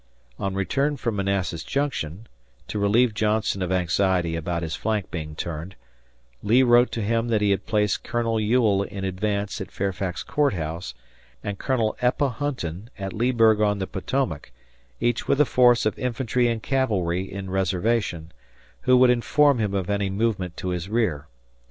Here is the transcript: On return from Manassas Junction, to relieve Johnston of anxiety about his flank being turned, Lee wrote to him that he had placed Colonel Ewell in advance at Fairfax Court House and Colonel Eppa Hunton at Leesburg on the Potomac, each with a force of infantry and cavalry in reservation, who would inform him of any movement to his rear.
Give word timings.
On 0.39 0.55
return 0.55 0.97
from 0.97 1.15
Manassas 1.15 1.63
Junction, 1.63 2.25
to 2.67 2.79
relieve 2.79 3.13
Johnston 3.13 3.61
of 3.61 3.71
anxiety 3.71 4.35
about 4.35 4.63
his 4.63 4.75
flank 4.75 5.11
being 5.11 5.35
turned, 5.35 5.75
Lee 6.41 6.63
wrote 6.63 6.91
to 6.93 7.03
him 7.03 7.27
that 7.27 7.39
he 7.39 7.51
had 7.51 7.67
placed 7.67 8.03
Colonel 8.03 8.39
Ewell 8.39 8.81
in 8.81 9.03
advance 9.05 9.61
at 9.61 9.69
Fairfax 9.69 10.23
Court 10.23 10.55
House 10.55 10.95
and 11.43 11.59
Colonel 11.59 11.95
Eppa 12.01 12.29
Hunton 12.29 12.89
at 12.97 13.13
Leesburg 13.13 13.61
on 13.61 13.77
the 13.77 13.85
Potomac, 13.85 14.51
each 14.99 15.27
with 15.27 15.39
a 15.39 15.45
force 15.45 15.85
of 15.85 15.99
infantry 15.99 16.47
and 16.47 16.63
cavalry 16.63 17.31
in 17.31 17.51
reservation, 17.51 18.31
who 18.81 18.97
would 18.97 19.11
inform 19.11 19.59
him 19.59 19.75
of 19.75 19.87
any 19.87 20.09
movement 20.09 20.57
to 20.57 20.69
his 20.69 20.89
rear. 20.89 21.27